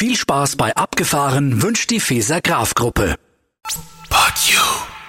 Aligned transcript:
Viel 0.00 0.16
Spaß 0.16 0.56
bei 0.56 0.74
Abgefahren 0.76 1.60
wünscht 1.60 1.90
die 1.90 2.00
Feser 2.00 2.40
Graf 2.40 2.74
Gruppe. 2.74 3.16
Pod 4.08 4.34
You. 4.48 4.99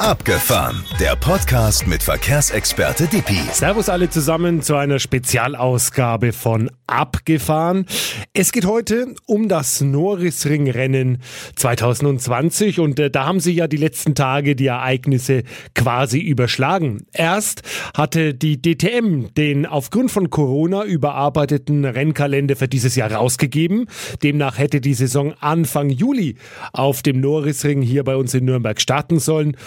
Abgefahren, 0.00 0.82
der 0.98 1.14
Podcast 1.14 1.86
mit 1.86 2.02
Verkehrsexperte 2.02 3.06
Dippi. 3.06 3.38
Servus 3.52 3.90
alle 3.90 4.08
zusammen 4.08 4.62
zu 4.62 4.74
einer 4.74 4.98
Spezialausgabe 4.98 6.32
von 6.32 6.70
Abgefahren. 6.86 7.84
Es 8.32 8.50
geht 8.50 8.64
heute 8.64 9.14
um 9.26 9.50
das 9.50 9.82
Norrisring-Rennen 9.82 11.18
2020 11.54 12.80
und 12.80 12.98
äh, 12.98 13.10
da 13.10 13.26
haben 13.26 13.40
sie 13.40 13.52
ja 13.52 13.68
die 13.68 13.76
letzten 13.76 14.14
Tage 14.14 14.56
die 14.56 14.68
Ereignisse 14.68 15.42
quasi 15.74 16.18
überschlagen. 16.18 17.06
Erst 17.12 17.60
hatte 17.94 18.32
die 18.32 18.60
DTM 18.60 19.34
den 19.36 19.66
aufgrund 19.66 20.10
von 20.10 20.30
Corona 20.30 20.82
überarbeiteten 20.82 21.84
Rennkalender 21.84 22.56
für 22.56 22.68
dieses 22.68 22.96
Jahr 22.96 23.12
rausgegeben. 23.12 23.84
Demnach 24.22 24.56
hätte 24.56 24.80
die 24.80 24.94
Saison 24.94 25.34
Anfang 25.40 25.90
Juli 25.90 26.36
auf 26.72 27.02
dem 27.02 27.20
Norrisring 27.20 27.82
hier 27.82 28.02
bei 28.02 28.16
uns 28.16 28.32
in 28.32 28.46
Nürnberg 28.46 28.80
starten 28.80 29.18
sollen. 29.18 29.58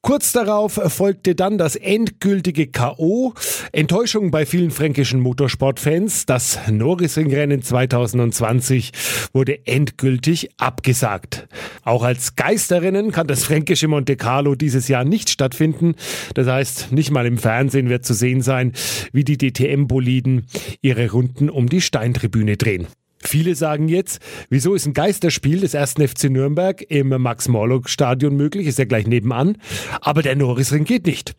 Kurz 0.00 0.32
darauf 0.32 0.72
folgte 0.72 1.34
dann 1.34 1.58
das 1.58 1.76
endgültige 1.76 2.66
K.O. 2.66 3.34
Enttäuschung 3.72 4.30
bei 4.30 4.46
vielen 4.46 4.70
fränkischen 4.70 5.20
Motorsportfans. 5.20 6.26
Das 6.26 6.58
Norrisring-Rennen 6.70 7.62
2020 7.62 8.92
wurde 9.32 9.66
endgültig 9.66 10.50
abgesagt. 10.58 11.48
Auch 11.84 12.02
als 12.02 12.36
Geisterrennen 12.36 13.12
kann 13.12 13.26
das 13.26 13.44
fränkische 13.44 13.88
Monte 13.88 14.16
Carlo 14.16 14.54
dieses 14.54 14.88
Jahr 14.88 15.04
nicht 15.04 15.30
stattfinden. 15.30 15.94
Das 16.34 16.46
heißt, 16.46 16.92
nicht 16.92 17.10
mal 17.10 17.26
im 17.26 17.38
Fernsehen 17.38 17.88
wird 17.88 18.04
zu 18.04 18.14
sehen 18.14 18.42
sein, 18.42 18.72
wie 19.12 19.24
die 19.24 19.38
DTM-Boliden 19.38 20.46
ihre 20.80 21.10
Runden 21.10 21.48
um 21.50 21.68
die 21.68 21.80
Steintribüne 21.80 22.56
drehen. 22.56 22.86
Viele 23.26 23.54
sagen 23.54 23.88
jetzt, 23.88 24.20
wieso 24.50 24.74
ist 24.74 24.86
ein 24.86 24.92
Geisterspiel 24.92 25.60
des 25.60 25.74
ersten 25.74 26.06
FC 26.06 26.24
Nürnberg 26.24 26.82
im 26.90 27.08
Max-Morlock-Stadion 27.08 28.36
möglich, 28.36 28.66
ist 28.66 28.78
ja 28.78 28.84
gleich 28.84 29.06
nebenan, 29.06 29.58
aber 30.00 30.22
der 30.22 30.36
Norrisring 30.36 30.84
geht 30.84 31.06
nicht. 31.06 31.34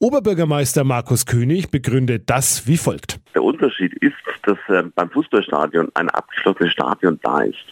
Oberbürgermeister 0.00 0.84
Markus 0.84 1.26
König 1.26 1.70
begründet 1.70 2.24
das 2.26 2.66
wie 2.66 2.76
folgt. 2.76 3.18
Der 3.34 3.42
Unterschied 3.42 3.94
ist, 4.02 4.14
dass 4.42 4.58
äh, 4.68 4.82
beim 4.94 5.10
Fußballstadion 5.10 5.90
ein 5.94 6.08
abgeschlossenes 6.10 6.72
Stadion 6.72 7.18
da 7.22 7.42
ist. 7.42 7.64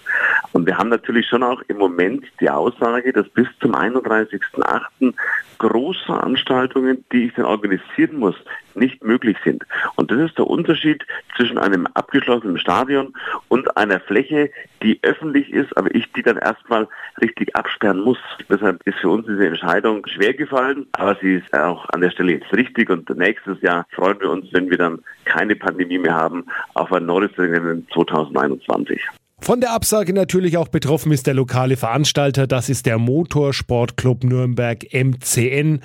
Und 0.53 0.67
wir 0.67 0.77
haben 0.77 0.89
natürlich 0.89 1.27
schon 1.27 1.43
auch 1.43 1.63
im 1.69 1.79
Moment 1.79 2.25
die 2.41 2.51
Aussage, 2.51 3.13
dass 3.13 3.29
bis 3.29 3.47
zum 3.61 3.75
31.08. 3.75 5.15
Großveranstaltungen, 5.59 7.05
die 7.13 7.27
ich 7.27 7.35
dann 7.35 7.45
organisieren 7.45 8.19
muss, 8.19 8.37
nicht 8.77 9.03
möglich 9.05 9.37
sind. 9.45 9.65
Und 9.97 10.11
das 10.11 10.19
ist 10.19 10.39
der 10.39 10.47
Unterschied 10.47 11.05
zwischen 11.37 11.59
einem 11.59 11.87
abgeschlossenen 11.95 12.59
Stadion 12.59 13.15
und 13.49 13.77
einer 13.77 14.01
Fläche, 14.01 14.51
die 14.83 14.99
öffentlich 15.03 15.53
ist, 15.53 15.77
aber 15.77 15.95
ich 15.95 16.13
die 16.13 16.23
dann 16.23 16.39
erstmal 16.39 16.89
richtig 17.21 17.55
absperren 17.57 18.01
muss. 18.01 18.19
Deshalb 18.49 18.83
ist 18.87 18.99
für 18.99 19.11
uns 19.11 19.27
diese 19.27 19.47
Entscheidung 19.47 20.07
schwer 20.07 20.35
gefallen, 20.35 20.87
aber 20.93 21.17
sie 21.21 21.37
ist 21.37 21.55
auch 21.55 21.89
an 21.91 22.01
der 22.01 22.11
Stelle 22.11 22.33
jetzt 22.33 22.53
richtig 22.53 22.91
und 22.91 23.09
nächstes 23.17 23.61
Jahr 23.63 23.87
freuen 23.91 24.21
wir 24.21 24.31
uns, 24.31 24.47
wenn 24.53 24.71
wir 24.71 24.79
dann 24.79 25.01
keine 25.25 25.57
Pandemie 25.57 25.99
mehr 25.99 26.15
haben, 26.15 26.45
auf 26.75 26.93
ein 26.93 27.07
neues 27.07 27.31
Rennen 27.39 27.87
2021. 27.93 29.01
Von 29.41 29.61
der 29.61 29.73
Absage 29.73 30.15
natürlich 30.15 30.57
auch 30.57 30.69
betroffen 30.69 31.13
ist 31.13 31.27
der 31.27 31.35
lokale 31.35 31.77
Veranstalter, 31.77 32.47
das 32.47 32.71
ist 32.71 32.87
der 32.87 32.99
Motorsportclub 32.99 34.25
Nürnberg 34.25 34.87
MCN 34.95 35.81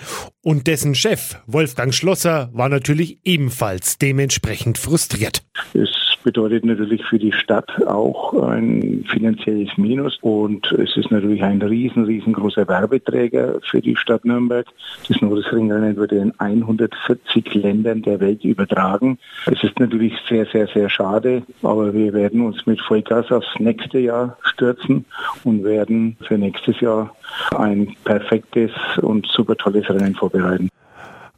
und 0.50 0.66
dessen 0.66 0.96
Chef 0.96 1.36
Wolfgang 1.46 1.94
Schlosser 1.94 2.50
war 2.54 2.70
natürlich 2.70 3.20
ebenfalls 3.24 4.00
dementsprechend 4.00 4.80
frustriert. 4.80 5.44
Es 5.76 5.92
bedeutet 6.24 6.66
natürlich 6.66 7.06
für 7.06 7.20
die 7.20 7.32
Stadt 7.32 7.70
auch 7.86 8.34
ein 8.34 9.06
finanzielles 9.08 9.70
Minus 9.78 10.18
und 10.24 10.72
es 10.72 10.98
ist 10.98 11.12
natürlich 11.12 11.44
ein 11.44 11.62
riesen, 11.62 12.06
riesengroßer 12.06 12.68
Werbeträger 12.68 13.60
für 13.62 13.80
die 13.80 13.96
Stadt 13.96 14.26
Nürnberg. 14.26 14.66
Das 15.08 15.22
Nordesringrennen 15.22 15.96
wurde 15.98 16.18
in 16.18 16.34
140 16.40 17.54
Ländern 17.54 18.02
der 18.02 18.20
Welt 18.20 18.44
übertragen. 18.44 19.20
Es 19.46 19.64
ist 19.64 19.80
natürlich 19.80 20.14
sehr, 20.28 20.48
sehr, 20.48 20.66
sehr 20.66 20.90
schade, 20.90 21.44
aber 21.62 21.94
wir 21.94 22.12
werden 22.14 22.42
uns 22.42 22.66
mit 22.66 22.82
Vollgas 22.82 23.32
aufs 23.32 23.60
nächste 23.60 24.00
Jahr 24.00 24.36
stürzen 24.42 25.06
und 25.44 25.64
werden 25.64 26.18
für 26.22 26.40
nächstes 26.40 26.80
Jahr 26.80 27.16
ein 27.56 27.96
perfektes 28.04 28.72
und 29.02 29.28
super 29.28 29.56
tolles 29.56 29.90
Rennen 29.90 30.16
vorbereiten. 30.16 30.70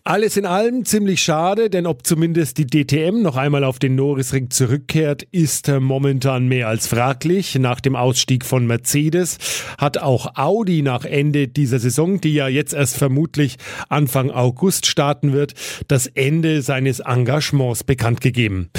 Alles 0.03 0.35
in 0.35 0.47
allem 0.47 0.83
ziemlich 0.83 1.21
schade, 1.21 1.69
denn 1.69 1.85
ob 1.85 2.07
zumindest 2.07 2.57
die 2.57 2.65
DTM 2.65 3.21
noch 3.21 3.35
einmal 3.37 3.63
auf 3.63 3.77
den 3.77 3.93
Norrisring 3.93 4.49
zurückkehrt, 4.49 5.21
ist 5.31 5.69
äh, 5.69 5.79
momentan 5.79 6.47
mehr 6.47 6.69
als 6.69 6.87
fraglich. 6.87 7.53
Nach 7.59 7.79
dem 7.79 7.95
Ausstieg 7.95 8.43
von 8.43 8.65
Mercedes 8.65 9.37
hat 9.77 9.99
auch 9.99 10.37
Audi 10.37 10.81
nach 10.81 11.05
Ende 11.05 11.47
dieser 11.47 11.77
Saison, 11.77 12.19
die 12.19 12.33
ja 12.33 12.47
jetzt 12.47 12.73
erst 12.73 12.97
vermutlich 12.97 13.57
Anfang 13.89 14.31
August 14.31 14.87
starten 14.87 15.33
wird, 15.33 15.53
das 15.87 16.07
Ende 16.07 16.63
seines 16.63 16.99
Engagements 16.99 17.83
bekannt 17.83 18.21
gegeben. 18.21 18.71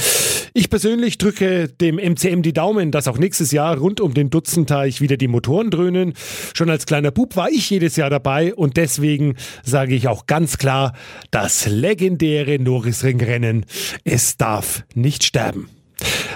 Ich 0.55 0.69
persönlich 0.69 1.17
drücke 1.17 1.69
dem 1.69 1.97
MCM 1.97 2.43
die 2.43 2.53
Daumen, 2.53 2.91
dass 2.91 3.09
auch 3.09 3.17
nächstes 3.17 3.53
Jahr 3.53 3.79
rund 3.79 4.03
um 4.03 4.13
den 4.13 4.29
Dutzendteich 4.29 5.01
wieder 5.01 5.17
die 5.17 5.29
Motoren 5.29 5.71
dröhnen. 5.71 6.13
Schon 6.53 6.69
als 6.69 6.85
kleiner 6.85 7.11
Bub 7.11 7.37
war 7.37 7.49
ich 7.49 7.71
jedes 7.71 7.97
Jahr 7.97 8.11
dabei 8.11 8.55
und 8.55 8.77
deswegen 8.77 9.37
sage 9.65 9.95
ich 9.95 10.09
auch 10.09 10.27
ganz 10.27 10.59
klar, 10.59 10.93
das 11.31 11.67
legendäre 11.67 12.59
Norrisring-Rennen, 12.59 13.65
es 14.05 14.37
darf 14.37 14.85
nicht 14.95 15.25
sterben. 15.25 15.71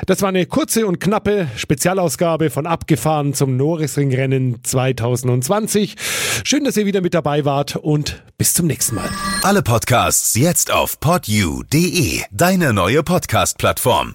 Das 0.06 0.22
war 0.22 0.28
eine 0.28 0.46
kurze 0.46 0.86
und 0.86 1.00
knappe 1.00 1.48
Spezialausgabe 1.56 2.50
von 2.50 2.64
Abgefahren 2.64 3.34
zum 3.34 3.56
Norrisring-Rennen 3.56 4.62
2020. 4.62 5.96
Schön, 6.44 6.62
dass 6.62 6.76
ihr 6.76 6.86
wieder 6.86 7.00
mit 7.00 7.12
dabei 7.12 7.44
wart 7.44 7.74
und 7.74 8.22
bis 8.38 8.54
zum 8.54 8.68
nächsten 8.68 8.94
Mal. 8.94 9.10
Alle 9.42 9.62
Podcasts 9.62 10.36
jetzt 10.36 10.70
auf 10.70 11.00
podyou.de, 11.00 12.22
deine 12.30 12.72
neue 12.72 13.02
Podcast-Plattform. 13.02 14.14